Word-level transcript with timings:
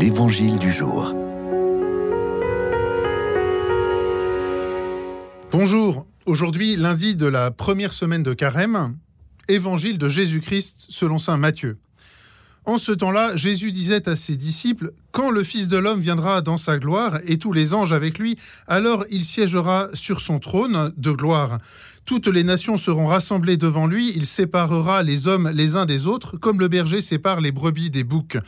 L'Évangile 0.00 0.58
du 0.58 0.72
jour. 0.72 1.14
Bonjour, 5.52 6.04
aujourd'hui 6.26 6.74
lundi 6.74 7.14
de 7.14 7.26
la 7.26 7.52
première 7.52 7.92
semaine 7.92 8.24
de 8.24 8.34
Carême, 8.34 8.96
Évangile 9.46 9.98
de 9.98 10.08
Jésus-Christ 10.08 10.86
selon 10.88 11.18
Saint 11.18 11.36
Matthieu. 11.36 11.78
En 12.64 12.76
ce 12.76 12.90
temps-là, 12.90 13.36
Jésus 13.36 13.70
disait 13.70 14.08
à 14.08 14.16
ses 14.16 14.34
disciples, 14.34 14.90
Quand 15.12 15.30
le 15.30 15.44
Fils 15.44 15.68
de 15.68 15.76
l'homme 15.76 16.00
viendra 16.00 16.42
dans 16.42 16.58
sa 16.58 16.78
gloire, 16.78 17.20
et 17.28 17.38
tous 17.38 17.52
les 17.52 17.72
anges 17.72 17.92
avec 17.92 18.18
lui, 18.18 18.36
alors 18.66 19.04
il 19.10 19.24
siégera 19.24 19.90
sur 19.92 20.20
son 20.20 20.40
trône 20.40 20.92
de 20.96 21.12
gloire. 21.12 21.60
Toutes 22.04 22.26
les 22.26 22.42
nations 22.42 22.76
seront 22.76 23.06
rassemblées 23.06 23.56
devant 23.56 23.86
lui, 23.86 24.12
il 24.16 24.26
séparera 24.26 25.04
les 25.04 25.28
hommes 25.28 25.52
les 25.54 25.76
uns 25.76 25.86
des 25.86 26.08
autres, 26.08 26.36
comme 26.36 26.58
le 26.58 26.66
berger 26.66 27.00
sépare 27.00 27.40
les 27.40 27.52
brebis 27.52 27.90
des 27.90 28.02
boucs. 28.02 28.38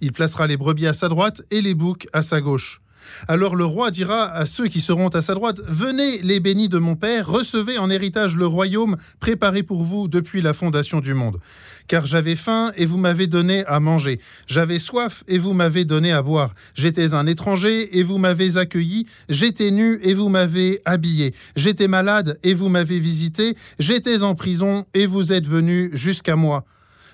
Il 0.00 0.12
placera 0.12 0.46
les 0.46 0.56
brebis 0.56 0.86
à 0.86 0.92
sa 0.92 1.08
droite 1.08 1.42
et 1.50 1.60
les 1.60 1.74
boucs 1.74 2.06
à 2.12 2.22
sa 2.22 2.40
gauche. 2.40 2.80
Alors 3.26 3.56
le 3.56 3.64
roi 3.64 3.90
dira 3.90 4.24
à 4.24 4.46
ceux 4.46 4.68
qui 4.68 4.80
seront 4.80 5.08
à 5.08 5.22
sa 5.22 5.34
droite, 5.34 5.60
Venez 5.66 6.18
les 6.18 6.40
bénis 6.40 6.68
de 6.68 6.78
mon 6.78 6.96
Père, 6.96 7.26
recevez 7.26 7.78
en 7.78 7.90
héritage 7.90 8.36
le 8.36 8.46
royaume 8.46 8.96
préparé 9.20 9.62
pour 9.62 9.82
vous 9.82 10.08
depuis 10.08 10.40
la 10.40 10.52
fondation 10.52 11.00
du 11.00 11.14
monde. 11.14 11.38
Car 11.86 12.06
j'avais 12.06 12.36
faim 12.36 12.72
et 12.76 12.86
vous 12.86 12.98
m'avez 12.98 13.26
donné 13.26 13.64
à 13.66 13.80
manger, 13.80 14.20
j'avais 14.46 14.78
soif 14.78 15.24
et 15.26 15.38
vous 15.38 15.54
m'avez 15.54 15.84
donné 15.84 16.12
à 16.12 16.22
boire, 16.22 16.54
j'étais 16.74 17.14
un 17.14 17.26
étranger 17.26 17.98
et 17.98 18.02
vous 18.02 18.18
m'avez 18.18 18.56
accueilli, 18.56 19.06
j'étais 19.28 19.70
nu 19.70 19.98
et 20.02 20.14
vous 20.14 20.28
m'avez 20.28 20.82
habillé, 20.84 21.34
j'étais 21.56 21.88
malade 21.88 22.38
et 22.42 22.52
vous 22.52 22.68
m'avez 22.68 23.00
visité, 23.00 23.56
j'étais 23.78 24.22
en 24.22 24.34
prison 24.34 24.84
et 24.92 25.06
vous 25.06 25.32
êtes 25.32 25.46
venu 25.46 25.90
jusqu'à 25.94 26.36
moi. 26.36 26.66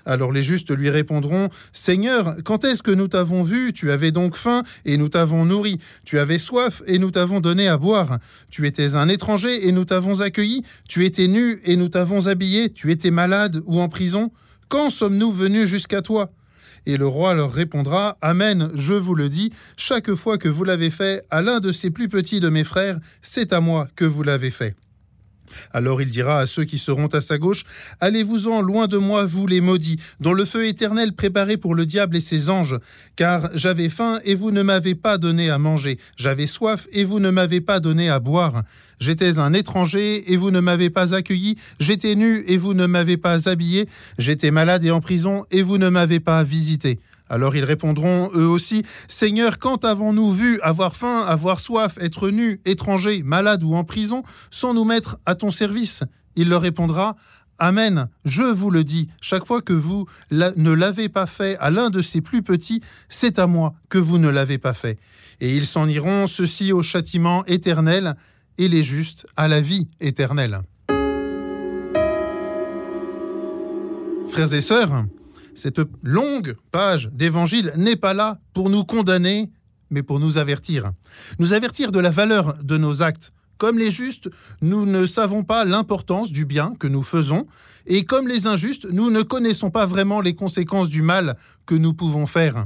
Alors 0.05 0.31
les 0.31 0.43
justes 0.43 0.75
lui 0.75 0.89
répondront, 0.89 1.49
Seigneur, 1.73 2.35
quand 2.43 2.63
est-ce 2.63 2.83
que 2.83 2.91
nous 2.91 3.07
t'avons 3.07 3.43
vu? 3.43 3.73
Tu 3.73 3.91
avais 3.91 4.11
donc 4.11 4.35
faim 4.35 4.63
et 4.85 4.97
nous 4.97 5.09
t'avons 5.09 5.45
nourri. 5.45 5.79
Tu 6.05 6.19
avais 6.19 6.37
soif 6.37 6.83
et 6.85 6.99
nous 6.99 7.11
t'avons 7.11 7.39
donné 7.39 7.67
à 7.67 7.77
boire. 7.77 8.19
Tu 8.49 8.67
étais 8.67 8.95
un 8.95 9.09
étranger 9.09 9.67
et 9.67 9.71
nous 9.71 9.85
t'avons 9.85 10.21
accueilli. 10.21 10.63
Tu 10.87 11.05
étais 11.05 11.27
nu 11.27 11.61
et 11.65 11.75
nous 11.75 11.89
t'avons 11.89 12.27
habillé. 12.27 12.69
Tu 12.69 12.91
étais 12.91 13.11
malade 13.11 13.61
ou 13.65 13.79
en 13.79 13.89
prison. 13.89 14.31
Quand 14.69 14.89
sommes-nous 14.89 15.31
venus 15.31 15.67
jusqu'à 15.67 16.01
toi? 16.01 16.31
Et 16.85 16.97
le 16.97 17.07
roi 17.07 17.33
leur 17.33 17.51
répondra, 17.51 18.17
Amen, 18.21 18.69
je 18.75 18.93
vous 18.93 19.15
le 19.15 19.27
dis, 19.27 19.51
chaque 19.75 20.13
fois 20.13 20.37
que 20.37 20.49
vous 20.49 20.63
l'avez 20.63 20.91
fait 20.91 21.25
à 21.31 21.41
l'un 21.41 21.59
de 21.59 21.71
ces 21.71 21.89
plus 21.89 22.09
petits 22.09 22.39
de 22.39 22.49
mes 22.49 22.63
frères, 22.63 22.99
c'est 23.23 23.53
à 23.53 23.59
moi 23.59 23.87
que 23.95 24.05
vous 24.05 24.21
l'avez 24.21 24.51
fait. 24.51 24.75
Alors 25.71 26.01
il 26.01 26.09
dira 26.09 26.39
à 26.39 26.45
ceux 26.45 26.63
qui 26.63 26.77
seront 26.77 27.07
à 27.07 27.21
sa 27.21 27.37
gauche, 27.37 27.63
Allez-vous-en 27.99 28.61
loin 28.61 28.87
de 28.87 28.97
moi, 28.97 29.25
vous 29.25 29.47
les 29.47 29.61
maudits, 29.61 29.99
dans 30.19 30.33
le 30.33 30.45
feu 30.45 30.67
éternel 30.67 31.13
préparé 31.13 31.57
pour 31.57 31.75
le 31.75 31.85
diable 31.85 32.17
et 32.17 32.21
ses 32.21 32.49
anges, 32.49 32.77
car 33.15 33.49
j'avais 33.55 33.89
faim 33.89 34.19
et 34.25 34.35
vous 34.35 34.51
ne 34.51 34.61
m'avez 34.61 34.95
pas 34.95 35.17
donné 35.17 35.49
à 35.49 35.57
manger, 35.57 35.97
j'avais 36.17 36.47
soif 36.47 36.87
et 36.91 37.03
vous 37.03 37.19
ne 37.19 37.29
m'avez 37.29 37.61
pas 37.61 37.79
donné 37.79 38.09
à 38.09 38.19
boire, 38.19 38.63
j'étais 38.99 39.39
un 39.39 39.53
étranger 39.53 40.31
et 40.31 40.37
vous 40.37 40.51
ne 40.51 40.59
m'avez 40.59 40.89
pas 40.89 41.13
accueilli, 41.13 41.57
j'étais 41.79 42.15
nu 42.15 42.43
et 42.47 42.57
vous 42.57 42.73
ne 42.73 42.85
m'avez 42.85 43.17
pas 43.17 43.49
habillé, 43.49 43.87
j'étais 44.17 44.51
malade 44.51 44.83
et 44.83 44.91
en 44.91 45.01
prison 45.01 45.45
et 45.51 45.61
vous 45.61 45.77
ne 45.77 45.89
m'avez 45.89 46.19
pas 46.19 46.43
visité. 46.43 46.99
Alors 47.29 47.55
ils 47.55 47.63
répondront 47.63 48.29
eux 48.35 48.47
aussi, 48.47 48.83
Seigneur, 49.07 49.57
quand 49.59 49.85
avons-nous 49.85 50.31
vu 50.31 50.59
avoir 50.61 50.95
faim, 50.95 51.25
avoir 51.27 51.59
soif, 51.59 51.97
être 51.99 52.29
nus, 52.29 52.59
étrangers, 52.65 53.23
malades 53.23 53.63
ou 53.63 53.73
en 53.73 53.83
prison, 53.83 54.23
sans 54.51 54.73
nous 54.73 54.83
mettre 54.83 55.17
à 55.25 55.35
ton 55.35 55.49
service? 55.49 56.03
Il 56.35 56.49
leur 56.49 56.61
répondra, 56.61 57.15
Amen, 57.57 58.09
je 58.25 58.43
vous 58.43 58.69
le 58.69 58.83
dis, 58.83 59.07
chaque 59.21 59.45
fois 59.45 59.61
que 59.61 59.71
vous 59.71 60.07
ne 60.29 60.71
l'avez 60.71 61.07
pas 61.07 61.25
fait 61.25 61.57
à 61.59 61.69
l'un 61.69 61.89
de 61.89 62.01
ces 62.01 62.19
plus 62.19 62.43
petits, 62.43 62.81
c'est 63.07 63.39
à 63.39 63.47
moi 63.47 63.73
que 63.87 63.97
vous 63.97 64.17
ne 64.17 64.27
l'avez 64.27 64.57
pas 64.57 64.73
fait. 64.73 64.99
Et 65.39 65.55
ils 65.55 65.65
s'en 65.65 65.87
iront, 65.87 66.27
ceux-ci 66.27 66.73
au 66.73 66.83
châtiment 66.83 67.45
éternel, 67.45 68.15
et 68.57 68.67
les 68.67 68.83
justes 68.83 69.25
à 69.37 69.47
la 69.47 69.61
vie 69.61 69.87
éternelle. 70.01 70.61
Frères 74.29 74.53
et 74.53 74.61
sœurs, 74.61 75.05
cette 75.55 75.81
longue 76.03 76.55
page 76.71 77.09
d'évangile 77.13 77.73
n'est 77.77 77.95
pas 77.95 78.13
là 78.13 78.39
pour 78.53 78.69
nous 78.69 78.83
condamner, 78.83 79.49
mais 79.89 80.03
pour 80.03 80.19
nous 80.19 80.37
avertir. 80.37 80.91
Nous 81.39 81.53
avertir 81.53 81.91
de 81.91 81.99
la 81.99 82.09
valeur 82.09 82.55
de 82.63 82.77
nos 82.77 83.01
actes. 83.01 83.31
Comme 83.57 83.79
les 83.79 83.91
justes, 83.91 84.29
nous 84.61 84.85
ne 84.85 85.05
savons 85.05 85.43
pas 85.43 85.63
l'importance 85.63 86.31
du 86.31 86.45
bien 86.45 86.73
que 86.77 86.87
nous 86.87 87.03
faisons, 87.03 87.47
et 87.85 88.03
comme 88.03 88.27
les 88.27 88.47
injustes, 88.47 88.85
nous 88.91 89.09
ne 89.09 89.21
connaissons 89.21 89.71
pas 89.71 89.85
vraiment 89.85 90.19
les 90.19 90.35
conséquences 90.35 90.89
du 90.89 91.01
mal 91.01 91.37
que 91.65 91.75
nous 91.75 91.93
pouvons 91.93 92.27
faire. 92.27 92.65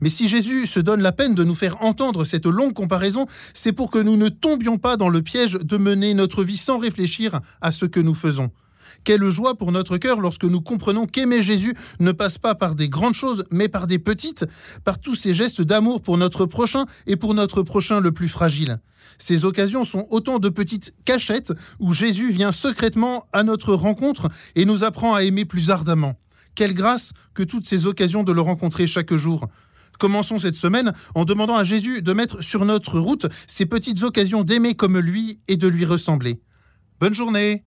Mais 0.00 0.08
si 0.08 0.28
Jésus 0.28 0.66
se 0.66 0.80
donne 0.80 1.02
la 1.02 1.12
peine 1.12 1.34
de 1.34 1.44
nous 1.44 1.54
faire 1.54 1.82
entendre 1.82 2.24
cette 2.24 2.46
longue 2.46 2.72
comparaison, 2.72 3.26
c'est 3.52 3.72
pour 3.72 3.90
que 3.90 3.98
nous 3.98 4.16
ne 4.16 4.30
tombions 4.30 4.78
pas 4.78 4.96
dans 4.96 5.10
le 5.10 5.20
piège 5.20 5.52
de 5.52 5.76
mener 5.76 6.14
notre 6.14 6.42
vie 6.42 6.56
sans 6.56 6.78
réfléchir 6.78 7.40
à 7.60 7.70
ce 7.70 7.84
que 7.84 8.00
nous 8.00 8.14
faisons. 8.14 8.50
Quelle 9.04 9.28
joie 9.30 9.56
pour 9.56 9.72
notre 9.72 9.96
cœur 9.98 10.20
lorsque 10.20 10.44
nous 10.44 10.60
comprenons 10.60 11.06
qu'aimer 11.06 11.42
Jésus 11.42 11.74
ne 12.00 12.12
passe 12.12 12.38
pas 12.38 12.54
par 12.54 12.74
des 12.74 12.88
grandes 12.88 13.14
choses, 13.14 13.44
mais 13.50 13.68
par 13.68 13.86
des 13.86 13.98
petites, 13.98 14.44
par 14.84 14.98
tous 14.98 15.14
ces 15.14 15.34
gestes 15.34 15.62
d'amour 15.62 16.02
pour 16.02 16.18
notre 16.18 16.46
prochain 16.46 16.86
et 17.06 17.16
pour 17.16 17.34
notre 17.34 17.62
prochain 17.62 18.00
le 18.00 18.12
plus 18.12 18.28
fragile. 18.28 18.80
Ces 19.18 19.44
occasions 19.44 19.84
sont 19.84 20.06
autant 20.10 20.38
de 20.38 20.48
petites 20.48 20.94
cachettes 21.04 21.52
où 21.80 21.92
Jésus 21.92 22.30
vient 22.30 22.52
secrètement 22.52 23.26
à 23.32 23.42
notre 23.42 23.74
rencontre 23.74 24.28
et 24.54 24.64
nous 24.64 24.84
apprend 24.84 25.14
à 25.14 25.22
aimer 25.22 25.44
plus 25.44 25.70
ardemment. 25.70 26.16
Quelle 26.54 26.74
grâce 26.74 27.12
que 27.34 27.42
toutes 27.42 27.66
ces 27.66 27.86
occasions 27.86 28.24
de 28.24 28.32
le 28.32 28.40
rencontrer 28.40 28.86
chaque 28.86 29.14
jour. 29.14 29.48
Commençons 29.98 30.38
cette 30.38 30.54
semaine 30.54 30.92
en 31.14 31.24
demandant 31.24 31.56
à 31.56 31.64
Jésus 31.64 32.02
de 32.02 32.12
mettre 32.12 32.42
sur 32.42 32.64
notre 32.64 33.00
route 33.00 33.26
ces 33.46 33.66
petites 33.66 34.02
occasions 34.02 34.44
d'aimer 34.44 34.74
comme 34.74 34.98
lui 34.98 35.40
et 35.48 35.56
de 35.56 35.66
lui 35.66 35.84
ressembler. 35.84 36.40
Bonne 37.00 37.14
journée 37.14 37.56